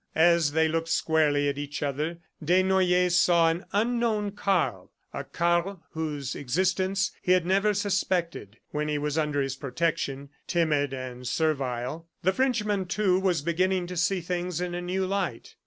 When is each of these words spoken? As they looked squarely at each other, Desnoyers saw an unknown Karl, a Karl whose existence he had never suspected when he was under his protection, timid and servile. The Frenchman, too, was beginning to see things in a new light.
As 0.15 0.53
they 0.53 0.67
looked 0.67 0.87
squarely 0.89 1.47
at 1.47 1.59
each 1.59 1.83
other, 1.83 2.17
Desnoyers 2.43 3.15
saw 3.15 3.49
an 3.51 3.65
unknown 3.71 4.31
Karl, 4.31 4.91
a 5.13 5.23
Karl 5.23 5.83
whose 5.91 6.33
existence 6.33 7.11
he 7.21 7.33
had 7.33 7.45
never 7.45 7.75
suspected 7.75 8.57
when 8.71 8.87
he 8.87 8.97
was 8.97 9.15
under 9.15 9.43
his 9.43 9.55
protection, 9.55 10.29
timid 10.47 10.91
and 10.91 11.27
servile. 11.27 12.07
The 12.23 12.33
Frenchman, 12.33 12.87
too, 12.87 13.19
was 13.19 13.43
beginning 13.43 13.85
to 13.85 13.95
see 13.95 14.21
things 14.21 14.59
in 14.59 14.73
a 14.73 14.81
new 14.81 15.05
light. 15.05 15.53